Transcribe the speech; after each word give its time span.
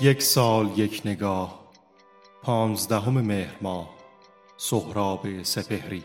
یک 0.00 0.22
سال 0.22 0.78
یک 0.78 1.02
نگاه 1.04 1.60
پانزدهم 2.42 3.20
مهر 3.20 3.56
ماه 3.60 3.90
سهراب 4.56 5.42
سپهری 5.42 6.04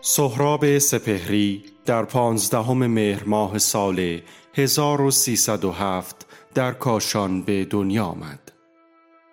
سهراب 0.00 0.78
سپهری 0.78 1.64
در 1.84 2.04
پانزدهم 2.04 2.86
مهر 2.86 3.24
ماه 3.24 3.58
سال 3.58 4.20
1307 4.54 6.26
در 6.54 6.72
کاشان 6.72 7.42
به 7.42 7.64
دنیا 7.64 8.04
آمد. 8.04 8.43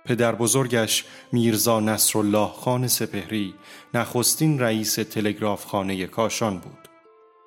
پدر 0.05 0.35
بزرگش 0.35 1.05
میرزا 1.31 1.79
نصرالله 1.79 2.47
خان 2.47 2.87
سپهری 2.87 3.53
نخستین 3.93 4.59
رئیس 4.59 4.95
تلگراف 4.95 5.65
خانه 5.65 6.05
کاشان 6.05 6.57
بود. 6.57 6.87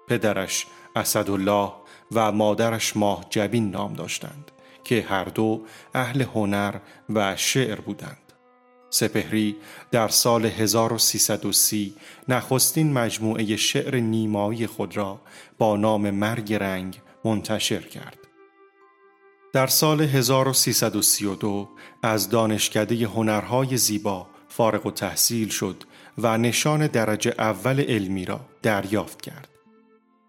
پدرش 0.08 0.66
اسدالله 0.96 1.72
و 2.12 2.32
مادرش 2.32 2.96
ماه 2.96 3.26
جبین 3.30 3.70
نام 3.70 3.94
داشتند 3.94 4.50
که 4.84 5.02
هر 5.08 5.24
دو 5.24 5.62
اهل 5.94 6.22
هنر 6.22 6.74
و 7.10 7.36
شعر 7.36 7.80
بودند. 7.80 8.18
سپهری 8.90 9.56
در 9.90 10.08
سال 10.08 10.46
1330 10.46 11.94
نخستین 12.28 12.92
مجموعه 12.92 13.56
شعر 13.56 13.96
نیمایی 13.96 14.66
خود 14.66 14.96
را 14.96 15.20
با 15.58 15.76
نام 15.76 16.10
مرگ 16.10 16.54
رنگ 16.54 17.00
منتشر 17.24 17.80
کرد. 17.80 18.23
در 19.54 19.66
سال 19.66 20.00
1332 20.00 21.68
از 22.02 22.30
دانشکده 22.30 23.06
هنرهای 23.06 23.76
زیبا 23.76 24.26
فارغ 24.48 24.86
و 24.86 24.90
تحصیل 24.90 25.48
شد 25.48 25.84
و 26.18 26.38
نشان 26.38 26.86
درجه 26.86 27.34
اول 27.38 27.80
علمی 27.80 28.24
را 28.24 28.40
دریافت 28.62 29.22
کرد. 29.22 29.48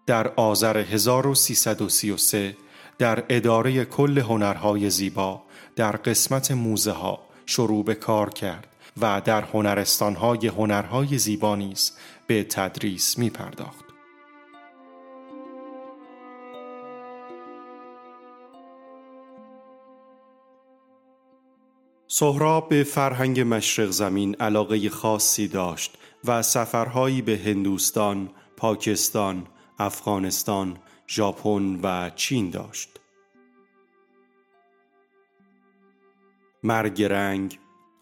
در 0.06 0.28
آذر 0.28 0.76
1333 0.76 2.56
در 2.98 3.24
اداره 3.28 3.84
کل 3.84 4.18
هنرهای 4.18 4.90
زیبا 4.90 5.42
در 5.76 5.92
قسمت 5.92 6.50
موزه 6.50 6.92
ها 6.92 7.18
شروع 7.46 7.84
به 7.84 7.94
کار 7.94 8.30
کرد 8.30 8.66
و 9.00 9.22
در 9.24 9.42
هنرستانهای 9.42 10.46
هنرهای 10.46 11.18
زیبا 11.18 11.56
نیز 11.56 11.92
به 12.26 12.44
تدریس 12.44 13.18
می 13.18 13.30
پرداخت. 13.30 13.85
سهراب 22.18 22.68
به 22.68 22.84
فرهنگ 22.84 23.40
مشرق 23.40 23.90
زمین 23.90 24.34
علاقه 24.34 24.90
خاصی 24.90 25.48
داشت 25.48 25.98
و 26.24 26.42
سفرهایی 26.42 27.22
به 27.22 27.38
هندوستان، 27.44 28.30
پاکستان، 28.56 29.46
افغانستان، 29.78 30.78
ژاپن 31.08 31.80
و 31.82 32.10
چین 32.10 32.50
داشت. 32.50 33.00
مرگ 36.62 37.02
رنگ، 37.02 37.58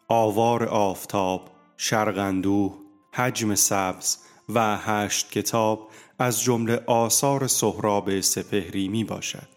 آوار 0.09 0.65
آفتاب، 0.65 1.51
شرقندوه، 1.77 2.79
حجم 3.13 3.55
سبز 3.55 4.19
و 4.49 4.77
هشت 4.77 5.31
کتاب 5.31 5.91
از 6.19 6.43
جمله 6.43 6.83
آثار 6.87 7.47
سهراب 7.47 8.21
سپهری 8.21 8.89
می 8.89 9.05
باشد. 9.05 9.49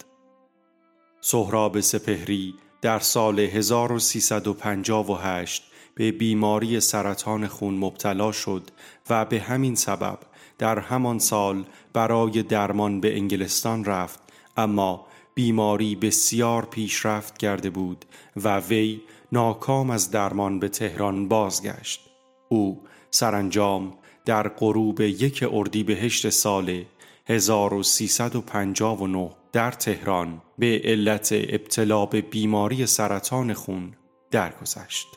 سهراب 1.22 1.80
سپهری 1.80 2.56
در 2.88 3.00
سال 3.00 3.40
1358 3.40 5.64
به 5.96 6.12
بیماری 6.12 6.80
سرطان 6.80 7.48
خون 7.48 7.74
مبتلا 7.74 8.32
شد 8.32 8.72
و 9.10 9.26
به 9.26 9.40
همین 9.40 9.76
سبب 9.76 10.20
در 10.58 10.80
همان 10.80 11.20
سال 11.20 11.66
برای 11.94 12.44
درمان 12.44 13.02
به 13.02 13.18
انگلستان 13.18 13.86
رفت 13.86 14.20
اما 14.58 15.08
بیماری 15.36 15.96
بسیار 15.96 16.66
پیشرفت 16.66 17.38
کرده 17.38 17.70
بود 17.70 18.06
و 18.36 18.60
وی 18.60 19.02
ناکام 19.32 19.90
از 19.90 20.12
درمان 20.12 20.60
به 20.60 20.70
تهران 20.70 21.28
بازگشت. 21.28 22.02
او 22.50 22.84
سرانجام 23.12 23.94
در 24.26 24.48
غروب 24.48 25.02
یک 25.02 25.46
اردیبهشت 25.52 26.30
سال 26.30 26.84
1359 27.30 29.30
در 29.52 29.72
تهران 29.72 30.42
به 30.58 30.82
علت 30.84 31.30
ابتلا 31.32 32.06
به 32.06 32.22
بیماری 32.22 32.86
سرطان 32.86 33.54
خون 33.54 33.94
درگذشت. 34.32 35.08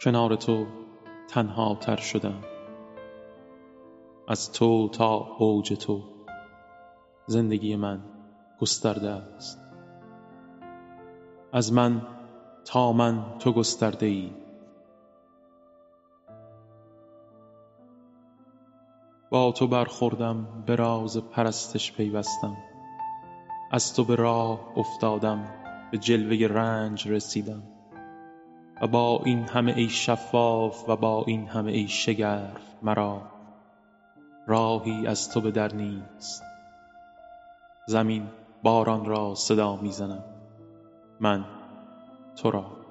کنار 0.00 0.36
تو 0.36 0.66
تنها 1.28 1.74
تر 1.74 1.96
شدم 1.96 2.44
از 4.28 4.52
تو 4.52 4.88
تا 4.88 5.36
اوج 5.38 5.72
تو 5.72 6.13
زندگی 7.26 7.76
من 7.76 8.00
گسترده 8.60 9.10
است. 9.10 9.60
از 11.52 11.72
من 11.72 12.02
تا 12.64 12.92
من 12.92 13.38
تو 13.38 13.52
گسترده 13.52 14.06
ای 14.06 14.32
با 19.30 19.52
تو 19.52 19.66
برخوردم 19.66 20.64
به 20.66 20.76
راز 20.76 21.16
پرستش 21.16 21.92
پیوستم. 21.92 22.56
از 23.70 23.94
تو 23.94 24.04
به 24.04 24.14
راه 24.14 24.60
افتادم 24.76 25.44
به 25.90 25.98
جلوه 25.98 26.54
رنج 26.54 27.08
رسیدم. 27.08 27.62
و 28.82 28.86
با 28.86 29.22
این 29.24 29.38
همه 29.38 29.72
ای 29.76 29.88
شفاف 29.88 30.88
و 30.88 30.96
با 30.96 31.24
این 31.26 31.48
همه 31.48 31.72
ای 31.72 31.88
شگرف 31.88 32.62
مرا 32.82 33.22
راهی 34.46 35.06
از 35.06 35.30
تو 35.30 35.40
به 35.40 35.50
در 35.50 35.74
نیست. 35.74 36.53
زمین 37.86 38.28
باران 38.62 39.04
را 39.04 39.34
صدا 39.34 39.76
می‌زنم. 39.76 40.24
من 41.20 41.44
تو 42.36 42.50
را. 42.50 42.83